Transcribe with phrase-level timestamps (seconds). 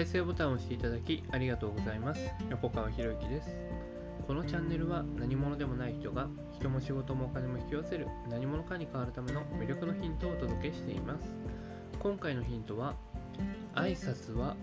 [0.00, 2.20] 再生ボタンを押していただきありがとうございます。
[2.48, 3.54] 横川博之です。
[4.26, 6.26] このチャンネルは何者でもない人が
[6.58, 11.28] 人も仕事もお金も引き寄せる何者かに変わるための魅力のヒントをお届けしています。
[11.98, 12.94] 今回のヒントは
[13.74, 14.56] 挨拶は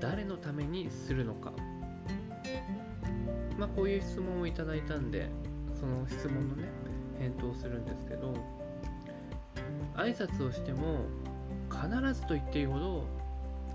[0.00, 1.52] 誰のためにするのか。
[3.58, 5.28] まあこういう質問をいただいたんで
[5.78, 6.70] その質問のね
[7.18, 8.32] 返答をするんですけど
[9.94, 11.04] 挨拶をしても
[11.70, 13.19] 必ずと言っていいほど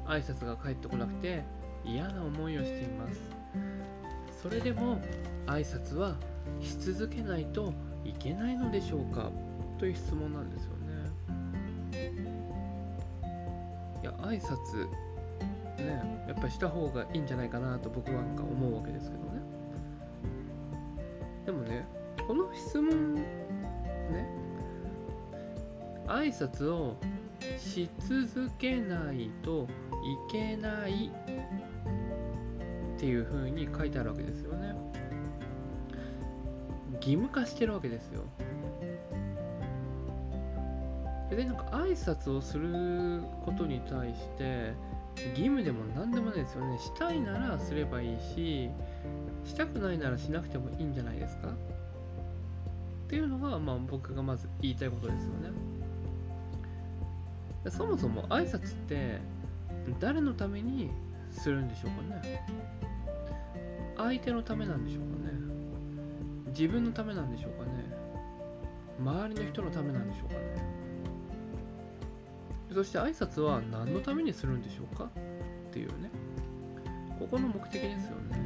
[0.08, 1.44] 挨拶が返ってこなくて
[1.84, 3.20] 嫌な思いをしています。
[4.42, 5.00] それでも
[5.48, 6.16] 挨拶は
[6.60, 7.74] し続けないと
[8.04, 9.32] いけないのでしょうか？
[9.80, 10.86] という質問なんですよね。
[14.04, 14.88] いや挨拶
[15.78, 19.42] ねやっぱりした方がいいんじゃないかなと僕はなんか思うわけですけどね。
[21.46, 21.88] でもね
[22.28, 23.24] この質問ね
[26.08, 26.96] 挨拶を
[27.58, 29.68] し続けないと
[30.04, 31.12] いけない
[32.96, 34.76] っていう風に書いてあるわけですよね。
[36.96, 38.24] 義務化してるわけですよ。
[41.30, 44.74] でなんか挨拶をすることに対して
[45.32, 46.78] 義務でも何でもないですよね。
[46.80, 48.70] したいならすればいいし
[49.44, 51.50] したくないならしなくてもいいんじゃないですか。
[51.50, 55.50] っていうのが、まあ、僕がまず言いたいことですよね。
[57.72, 59.20] そもそも挨拶って
[60.00, 60.92] 誰のために
[61.32, 62.46] するんでしょうかね？
[63.98, 65.34] 相手のためなんでしょうかね？
[66.48, 67.72] 自分のためなんでしょうかね？
[69.00, 70.40] 周りの人のためなんでしょうかね？
[72.74, 75.06] そして挨拶は何のためにするんでしょうか？
[75.06, 75.10] っ
[75.72, 76.10] ていうね。
[77.20, 78.38] ここの目的ですよね。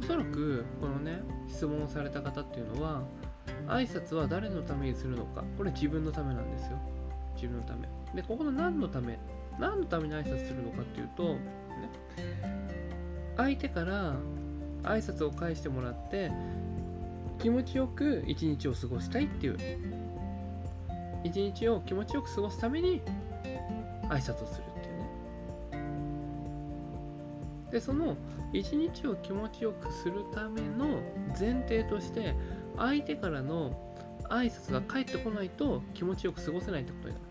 [0.00, 3.02] おそらくこのね質問をされた方っていうのは
[3.66, 5.44] 挨拶は誰のためにするのか。
[5.56, 6.78] これ自分のためなんですよ。
[7.34, 7.88] 自分のため。
[8.14, 9.18] でここの何のため
[9.58, 11.38] 何のために挨拶するのかっていうと、ね、
[13.36, 14.14] 相手から
[14.82, 16.30] 挨拶を返してもらって
[17.38, 19.58] 気持ちよく一日を過ごしたいっていう。
[21.24, 23.00] 一日を気持ちよく過ごすために
[24.08, 25.10] 挨拶をするっていうね。
[27.72, 28.16] でその
[28.52, 31.00] 一日を気持ちよくするための
[31.38, 32.34] 前提として
[32.78, 33.72] 相手からの
[34.30, 37.26] 挨拶が返ってこないと気持ちよく過ごせないってことになる。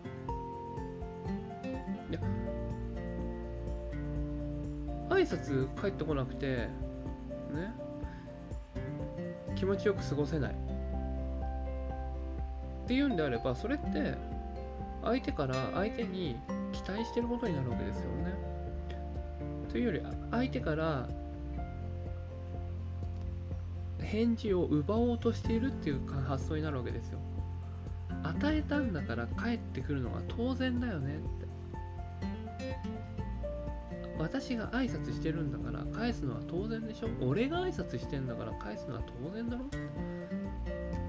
[5.10, 6.70] 挨拶返ってこなくてね
[9.56, 10.54] 気持ちよく過ごせないっ
[12.86, 14.14] ていうんであればそれって
[15.02, 16.36] 相手から相手に
[16.72, 18.34] 期待してることになるわけですよね。
[19.70, 21.08] というより相手から
[24.10, 27.18] 返事を奪おうとしているっていう発想になるわけですよ。
[28.22, 31.48] 与えたんだから帰ってくるのが当然だよねって。
[34.18, 37.08] 私が挨拶してるんだから返すのは当然でしょ。
[37.20, 39.64] 俺が挨拶してんだから返すのは当然だろ。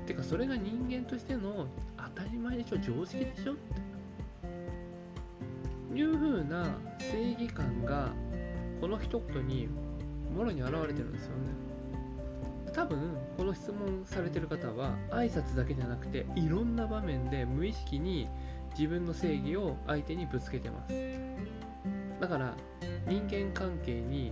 [0.06, 1.68] てかそれが人間としての
[1.98, 2.78] 当たり前でしょ。
[2.80, 3.54] 常識でしょ。
[3.54, 3.56] っ
[5.92, 8.12] ていう風な正義感が
[8.82, 9.70] この一言に
[10.36, 11.69] もろに現れてるんですよね。
[12.80, 18.30] 多分この質問されてる方は挨拶だけじゃなくていろんな場面で無意識に
[18.72, 20.94] 自分の正義を相手にぶつけてます。
[22.22, 22.56] だから
[23.06, 24.32] 人間関係に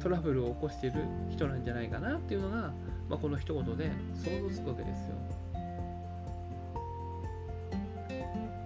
[0.00, 2.72] トラブルを起こしてる人なんじゃないかなっていうのが、
[3.10, 5.16] まあ、この一言で想像つくわけですよ。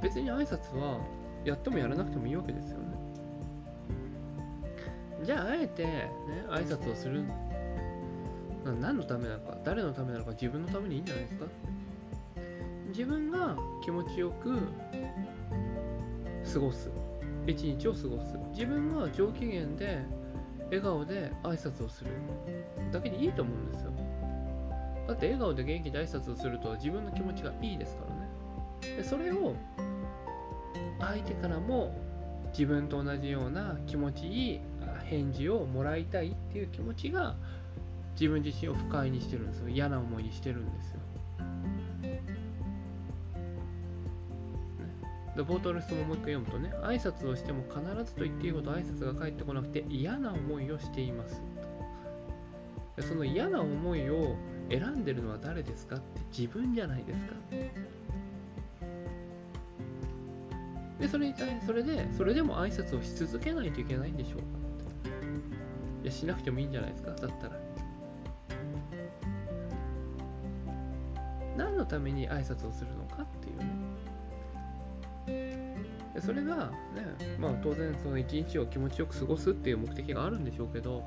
[0.01, 1.01] 別に挨拶は
[1.45, 2.85] やってもやらなくてもいいわけですよね。
[5.25, 6.11] じゃああえてね
[6.49, 7.25] 挨拶をする
[8.73, 11.45] 何のためなのか誰のためなのか自分のためにいいんじゃないですか？
[12.89, 14.59] 自分が気持ちよく
[16.53, 16.91] 過ごす。
[17.47, 18.39] 一日を過ごす。
[18.53, 20.03] 自分が上機嫌で
[20.67, 22.11] 笑顔で挨拶をする。
[22.93, 23.91] だけでいいと思うんですよ。
[25.09, 28.97] だって笑顔で元気で挨拶をすると自分の気持ちがいいですからね。
[28.97, 29.55] でそれを
[31.01, 31.95] 相手からも
[32.53, 34.61] 自分と同じような気持ちいい
[35.05, 37.35] 返事をもらいたいっていう気持ちが
[38.15, 39.59] 自分自身を不快にしてるんです。
[39.61, 41.01] よ嫌な思いにしてるんですよ。
[45.37, 51.43] で冒頭の質問をもう一回読むとね挨拶をしても必ずと言っていいほど挨拶が返ってこなくて嫌な思いをしています
[52.97, 54.37] でその嫌な思いを
[54.71, 57.35] 選んでるのは誰ですかって自分じゃないですか。
[61.01, 64.45] でそれに対それでそれでも挨拶をし続けないといけないんでしょうか
[66.03, 67.11] いやしなくてもいいんじゃないですか。
[67.11, 67.64] だったら。
[71.85, 73.65] のために挨拶をするのかっていうね。
[76.15, 81.03] でそれがねまあ当然その一日を気持ちよく過ごすっていう目的があるんでしょうけど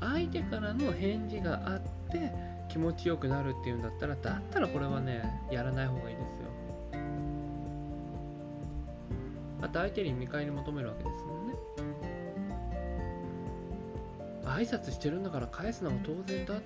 [0.00, 2.32] 相手からの返事があって
[2.68, 6.42] 気持ちよくなるっていうんだったらだったらこれはねやらない方がいいですよ。
[9.60, 11.54] あと相手に見返り求めるわけですもんね。
[14.44, 16.60] 挨拶してるんだから返すのは当然だっ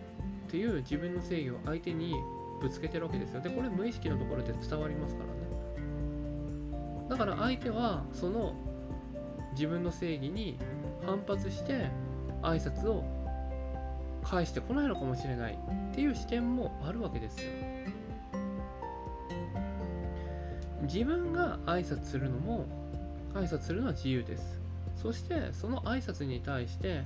[0.46, 2.14] ていう自分の正義を相手に
[2.60, 3.40] ぶつけてるわけですよ。
[3.40, 5.36] でこれ無意識のところで伝わりますからね。
[7.08, 8.54] だから相手はその
[9.52, 10.58] 自分の正義に
[11.04, 11.90] 反発して
[12.42, 13.04] 挨拶を
[14.22, 15.58] 返してこないのかもしれない
[15.92, 17.50] っていう視点もあるわけですよ。
[20.82, 22.66] 自分が挨拶するのも
[23.34, 24.60] 挨拶するのは自由です。
[24.94, 27.02] そしてその挨拶に対して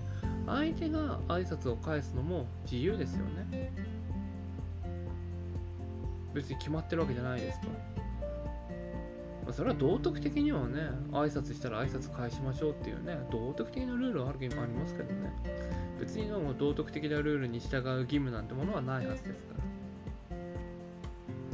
[0.50, 3.72] 相手が挨拶を返すのも自由ですよね。
[6.34, 7.66] 別に決まってるわけじゃないですか。
[9.52, 15.32] それは道徳的にはね挨拶したら挨拶返しましょうっていうね道徳的なルールはあるけどありますけどね。
[15.98, 19.60] 別にも道徳的なルールに従う義務なんてものはないはずですから。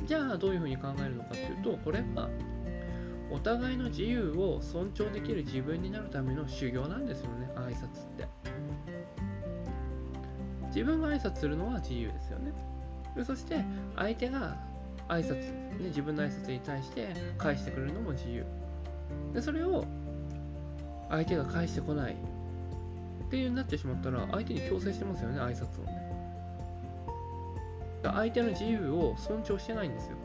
[0.06, 2.28] じゃあどういうふうに考えるのかっていうとこれは
[3.30, 8.28] お互いの自由を尊重できる自分になるための修行なんですよね挨拶って。
[10.76, 12.52] 自分が挨拶するのは自由ですよね。
[13.24, 13.64] そして
[13.96, 14.58] 相手が
[15.08, 15.50] 挨拶、
[15.80, 18.44] ね、自分の挨拶に対して返してくれるのも自由。
[19.32, 19.86] でそれを
[21.08, 25.84] 相手が返してこないっていうになってしまったら相手に強制してますよね挨拶を。
[25.84, 26.12] ね
[28.02, 30.16] 相手の自由を尊重してないんですよ。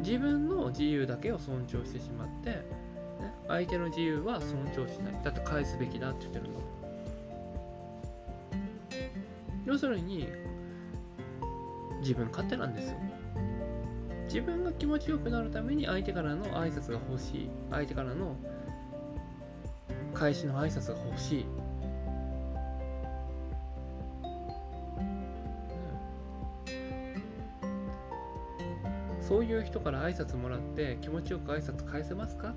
[0.00, 2.64] 自分の自由だけを尊重してしまって、ね、
[3.46, 5.20] 相手の自由は尊重しない。
[5.22, 6.81] だって返すべきだって言ってるんだもん
[9.64, 10.28] 要するに
[12.00, 12.96] 自分勝手なんですよ
[14.24, 17.50] 自分が気持ちよくなるために相手からの挨拶が欲しい。
[17.70, 18.34] 相手からの
[20.14, 21.46] 返しの挨拶が欲しい。
[29.20, 32.54] そういう人から挨拶もらって気持ちよく挨拶返せますか？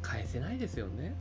[0.00, 1.14] 返せないですよね。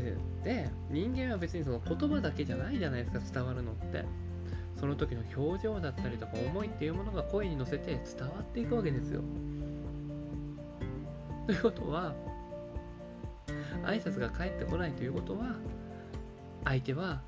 [0.00, 4.04] で人間は別にその言葉だけじゃないじゃないですか伝わるのって。
[4.84, 9.22] その時の表情だったりとか思いっていうものが声に乗せて伝わっていくわけですよ。
[11.46, 12.14] ということは
[13.84, 15.56] 挨拶が返ってこないということは
[16.64, 17.22] 相手は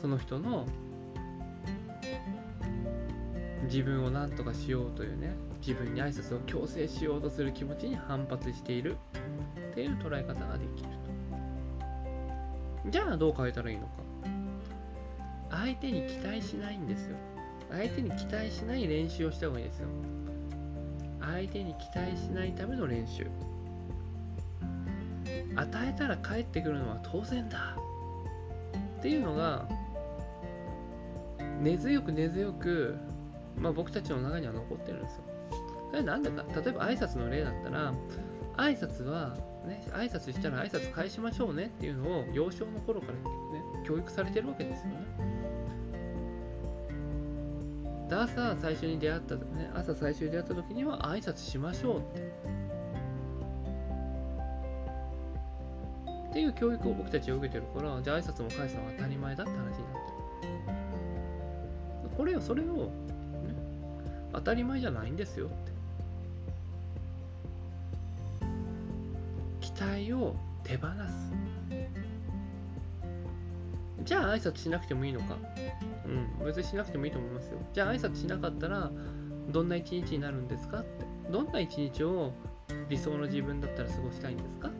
[0.00, 0.66] その人の
[3.64, 8.96] 自分を何とかしようというね自分に挨拶を強制しようとする気持ちに反発している。
[9.72, 10.88] っていう捉え方ができる
[12.84, 12.90] と。
[12.90, 13.92] じゃあどう変えたらいいのか。
[15.50, 17.16] 相手に期待しないんですよ。
[17.70, 19.88] 相手に期待しない練習をした方がいいですよ。
[21.20, 23.26] 相手に期待しないための練習。
[25.56, 27.76] 与えたら帰ってくるのは当然だ。
[28.98, 29.66] っていうのが
[31.60, 32.96] 根強く根強く
[33.58, 35.22] まあ、僕たちの中には残ってるんですよ。
[35.90, 36.44] それなんでか。
[36.60, 37.94] 例えば挨拶の例だったら
[38.56, 39.36] 挨拶は
[39.66, 43.20] ね挨拶したら挨拶返しましょうねっていうのを幼少の頃からね
[43.86, 44.96] 教育されてるわけですよね。
[48.08, 52.32] で朝最初に出会ったね朝最初に出会った時には挨拶しましょうって。
[56.30, 59.82] っていう教育を僕たちは受けてるからじゃあ挨拶も返すのは当たり前だって話になってる。
[62.16, 62.90] これをそれを
[64.32, 65.71] 当たり前じゃないんですよって。
[69.82, 71.32] 期待を手放す。
[74.04, 75.36] じゃあ挨拶しなくてもいいのか。
[76.06, 76.08] う
[76.42, 77.58] ん別にしなくてもいいと思いますよ。
[77.72, 78.90] じゃあ挨拶しなかったら
[79.50, 81.04] どんな一日になるんですかって。
[81.30, 82.32] どんな一日を
[82.88, 84.70] 理想の自分だったら過ごしたいんですかっ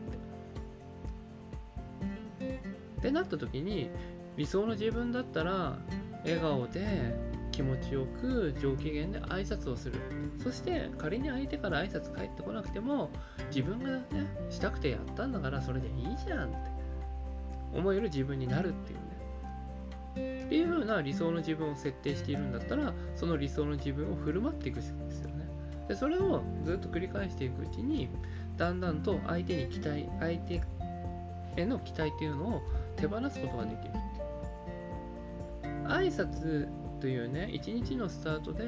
[2.39, 2.59] て。
[2.99, 3.89] ってなった時に
[4.37, 5.77] 理想の自分だったら
[6.23, 7.13] 笑顔で
[7.51, 9.99] 気持ちよく上機嫌で挨拶をする。
[10.41, 13.09] そして仮に相手から挨拶返ってこなくても
[13.47, 14.03] 自分がね
[14.49, 15.93] したくてやったんだからそれでいい
[16.25, 16.57] じゃんって
[17.73, 19.13] 思える自分になるっていうね。
[20.45, 25.47] っていう風な理想の自分を設定しているんだったらその理想の自分を振る舞っていくんですよね。
[25.87, 28.09] でそれをずっと繰り返していくうちに
[28.57, 30.61] だんだんと相手に期待相手
[31.57, 32.61] への期待っていうのを
[32.95, 33.91] 手放すことができる
[35.85, 36.67] 挨拶
[37.01, 38.63] というね一日のスタートで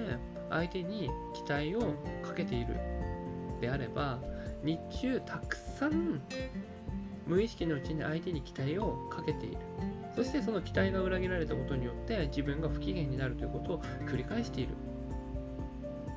[0.50, 2.78] 相手に期待をかけている
[3.62, 4.20] であれば
[4.64, 6.22] 日中たくさん
[7.28, 9.58] 無意識のうちに相手に期待をかけている。
[10.16, 14.76] そしてその期待が裏切られたことによって自分が不機嫌になるということを繰り返している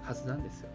[0.04, 0.68] はずなんですよ。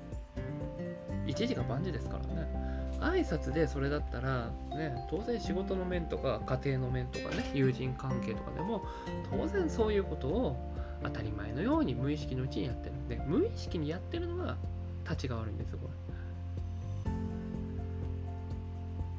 [1.25, 2.73] 一時が万事ですからね。
[2.99, 8.83] 挨拶でそれだったら、ね、当然仕事の面とか家庭の面とかね友人関係とかでも
[9.29, 10.55] 当然そういうことを
[11.03, 12.93] 当たり前のように無意識のうちにやってる。
[13.09, 14.57] で無意識にやってるのが
[15.03, 15.93] 立ちが悪いんですよこれ。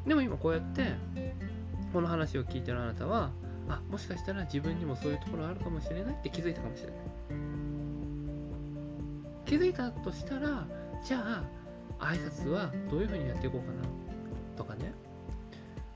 [0.08, 0.94] でも今こうやって
[1.92, 3.30] この話を聞いてるあなたは
[3.68, 6.96] あもしかしたら自分にもそういうところあるかもしれないって気づいたかもしれない。
[9.46, 10.66] 気づいたとしたら
[11.04, 11.44] じゃ
[11.98, 13.82] あ挨拶はどういうふうにやっていこうかな
[14.56, 14.92] とかね。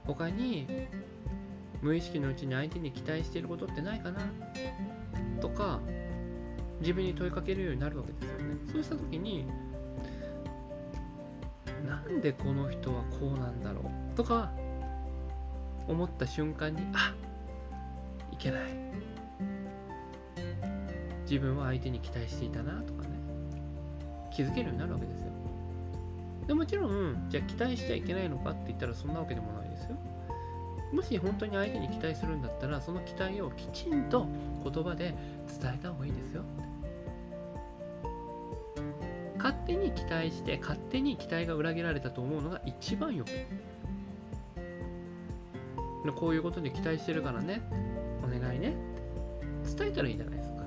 [0.07, 0.67] 他に
[1.83, 4.21] 無意識のうちに相手に期待していることってないかな。
[5.41, 5.81] とか
[6.81, 8.57] 自分に問いかけるようになるわけですよね。
[8.73, 9.47] そうした時に
[11.87, 14.17] なんでこの人はこうなんだろう？
[14.17, 14.51] とか
[15.87, 17.15] 思った瞬間にあ
[18.33, 18.61] いけない。
[21.23, 23.09] 自分は相手に期待していたなとかね。
[24.33, 25.27] 気づけるようになるわけですよ。
[26.47, 29.97] でもちろん、じゃあ期待しちゃいけないのかって言ったらそんなわけでもないですよ。
[30.93, 34.27] もし本当に相手に期待するんだったら、その期待をきちんと
[34.65, 35.15] 言葉で
[35.61, 36.43] 伝えた方がいいですよ。
[39.37, 43.31] 勝手に期待して、勝手に期待が裏切られたと思うのが一番よく
[46.15, 47.61] こういうことで期待してるからね、
[48.25, 48.75] お願いね
[49.77, 50.59] 伝えたらいいじゃないですか。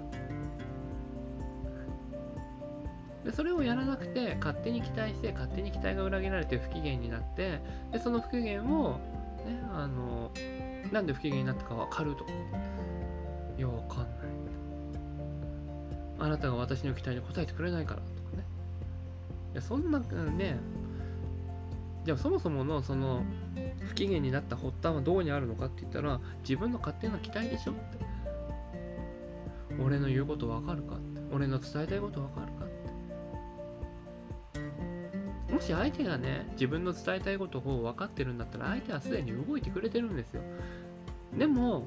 [3.26, 7.60] でそれをやらなくて勝手に期待して勝手に期待が裏切られて不機嫌になって
[7.92, 9.00] でその不機嫌を、
[9.46, 10.32] ね、あの
[10.92, 12.26] なんで不機嫌になったか分かると。
[13.58, 14.08] いや分かんない。
[16.20, 18.46] あなたが私の期待に応えてくれないからとかね。
[19.54, 20.60] いやそんなね。
[22.06, 23.24] じゃあそもそものその
[23.80, 27.82] 不機嫌になった発端はどこにあるのかって言ったら自分の勝手な期待でしょって。
[29.84, 31.22] 俺の言うこと分かるかって。
[31.32, 32.51] 俺の伝えたいこと分かる。
[35.62, 40.42] もし相手がね、自分の伝えたいことを分かってるんだったら、相手はすでに動いてくれてるんですよ。
[41.38, 41.84] でも、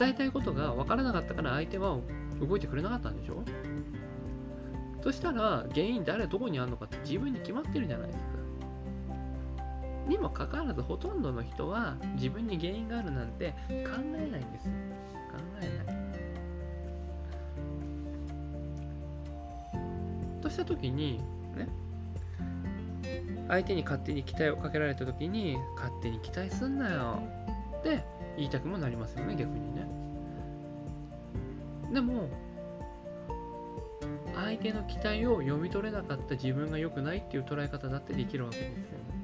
[0.00, 1.96] 伝えたいことが分からなかったから相手は
[2.40, 3.44] 動いてくれなかったんでしょ？
[5.00, 8.24] そしたら、原因誰どこにあるのかって自分に決まってるじゃないですか。
[10.08, 13.76] にもかかわらず、ほとんどの人は自分に原因があるなんて考
[14.16, 14.72] えないんですよ。
[15.30, 15.96] 考えない。
[20.42, 21.20] としたときに、
[23.50, 27.20] 相手に勝手に期待をかけられた時に勝手に期待すんなよ。
[27.80, 28.04] って
[28.36, 29.86] 言いたくもなりますよね逆にね。
[31.92, 32.28] でも
[34.36, 39.20] 相手の期待を読み取れなかった自分が良くないっていう捉え方だってできるわけですよね。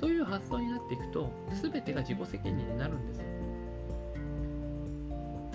[0.00, 1.30] という発想になっていくと
[1.62, 3.24] 全てが自己責任になるんですよ。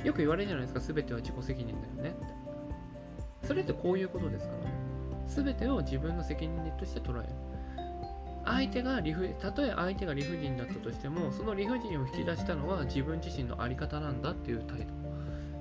[0.06, 2.16] よく言われるじゃないですか全ては自己責任だよね
[3.42, 4.83] それってこういうことですからね。
[5.28, 7.30] 全てを自分の責任として捉える。
[8.46, 14.86] 相手が理不たとえ相手が理不尽だったとしてもその理不尽を引き出したのは自分自身の在り方なんだっていう態度。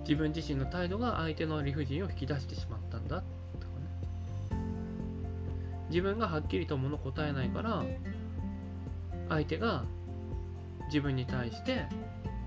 [0.00, 3.22] 自分自身の態度が相手の理不尽を引き出してしまったんだ。
[3.60, 3.74] とか
[4.50, 4.56] ね
[5.90, 7.84] 自分がはっきりと物答えないから
[9.28, 9.84] 相手が
[10.86, 11.86] 自分に対して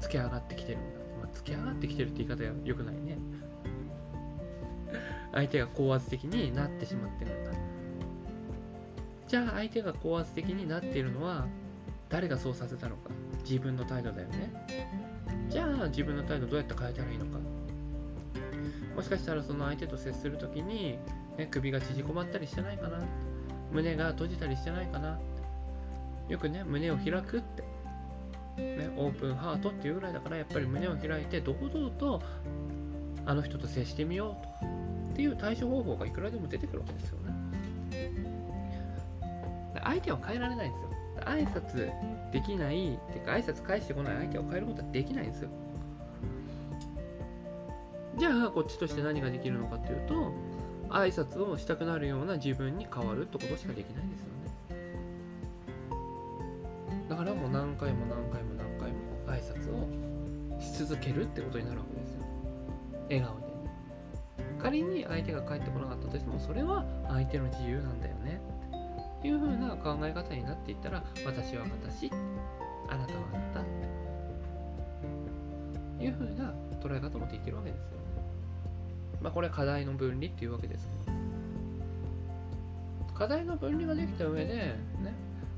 [0.01, 3.17] つけ上がってきてるんだ、まあ、つけ上がってきてるって言い方は良くないね。
[5.35, 7.51] 相手が高圧的になってしまってるんだ。
[9.27, 11.45] じゃあ相手が高圧的になっているのは
[12.09, 13.11] 誰がそうさせたのか。
[13.43, 14.65] 自分の態度だよね。
[15.49, 17.39] じゃあ自分の態度どうやって変えたらいいのか。
[18.95, 20.97] もしかしたらその相手と接する時に、
[21.37, 22.99] ね、首が縮こまったりしてないかな。
[23.73, 25.19] 胸が閉じたりしてないかな。
[26.29, 27.61] よくね胸を開くって、
[28.61, 32.21] ね、オープンハートっていうぐらいだからやっぱり胸を開いて堂々と
[33.25, 34.85] あの人と接してみようと。
[35.15, 37.33] っていう対処方法がいくらでも出てくるわけですよね。
[39.81, 40.89] 相手は変えられないんですよ。
[41.21, 41.89] 挨拶
[42.33, 45.49] できない、ってか挨拶返してこない相手を変えることはできないんですよ。
[48.17, 50.33] じゃあ、こっちとして何ができるのかっていうと、
[50.89, 54.33] 挨拶をしたくなるような自分に変わるってことしかできないんですよね。
[57.07, 59.87] だからもう何回も何回も何回も挨拶を
[60.59, 62.21] し続けるってことになるわけですよ。
[63.09, 63.44] 笑顔で。
[64.65, 68.41] 仮に相手が帰ってこなかったとしてもそれは相手の自由なんだよね。
[69.19, 72.09] っていう風な考え方になっていったら私は私
[72.89, 73.59] あなたはあなた。
[73.61, 73.63] っ
[75.99, 77.79] ていう風な捉え方もできるわけです。
[77.79, 77.89] よね
[79.21, 80.89] まあこれは課題の分離っていうわけです。
[81.05, 81.17] けど
[83.13, 84.79] 課題の分離ができた上でね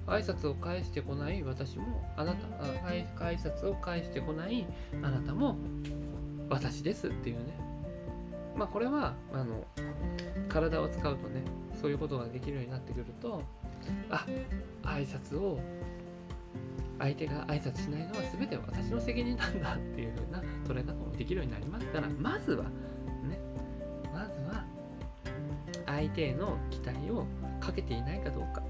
[0.06, 2.46] 挨拶を返してこない私もあなた
[2.86, 4.68] 挨拶を返してこない
[5.02, 5.56] あなたも
[6.50, 7.67] 私ですっていうね。
[8.58, 9.64] まあこれはあの
[10.50, 11.42] 体を使うとね
[11.80, 13.44] そういうことができるようになってくると
[14.10, 14.26] あ
[14.84, 15.60] 挨拶を
[17.00, 23.40] 相手が挨拶しないのは全て私の責任なんだっていう風な捉え方もできるようになりますからまずはね
[24.12, 24.66] まずは
[25.86, 27.26] 相手への期待を
[27.60, 28.64] かけていないかどうか。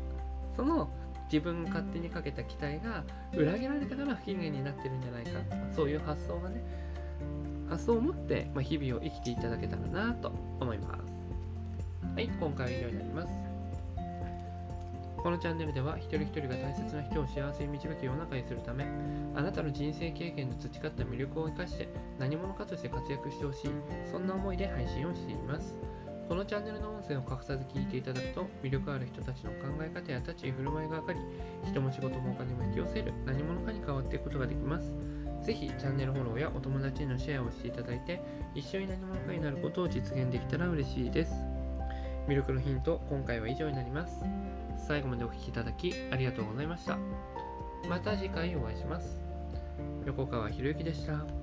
[0.55, 0.89] その
[1.31, 3.03] 自分勝手にかけた期待が
[3.33, 5.31] 裏切られたから不機嫌になってるんじゃないか
[5.75, 6.63] そういう発想がね
[7.69, 11.17] 発想を持って、まあ、日々を生きていただけたらなと思います。
[12.15, 13.47] はい今回は以上になります。
[15.17, 18.85] このチャンネルでは一人一人が大切な人を幸せに導き世の中にするため
[19.35, 23.71] あなたの人生経験の培った魅力を生かして何者かとして活躍してほしい
[24.09, 25.75] そんな思いで配信をしています。
[26.29, 31.19] このチャンネルの音声を隠さず聞いていただくと魅力ある人たちの考え方や立ち居振る舞いが分かり
[31.65, 34.93] 人も仕事もお金も引き寄せる何者かに変わっていくことができます。
[35.43, 38.21] ぜひチャンネルフォローやお友達へのシェアをしていただいて
[38.53, 41.33] 一緒に何者かになることを実現できたら嬉しいです。
[42.27, 44.23] 魅力のヒント今回は以上になります。
[44.87, 46.97] 最後までお聴きいただきありがとうございました。
[47.89, 49.21] また次回お会いします。
[50.05, 51.36] 横川博之でした。